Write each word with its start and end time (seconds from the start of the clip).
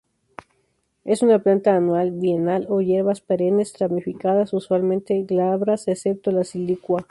Es 1.05 1.21
una 1.21 1.37
planta 1.43 1.75
anual, 1.75 2.09
bienal 2.09 2.65
o 2.69 2.81
hierbas 2.81 3.21
perennes, 3.21 3.77
ramificadas, 3.77 4.51
usualmente 4.51 5.21
glabras 5.21 5.87
excepto 5.87 6.31
la 6.31 6.43
silicua. 6.43 7.05